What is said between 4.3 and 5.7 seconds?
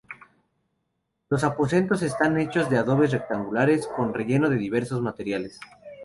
de diversos materiales.